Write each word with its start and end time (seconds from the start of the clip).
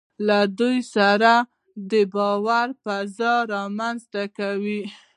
له 0.27 0.39
دوی 0.59 0.77
سره 0.95 1.31
د 1.91 1.93
باور 2.13 2.67
فضا 2.83 3.33
رامنځته 3.53 4.23
کوي. 4.37 4.81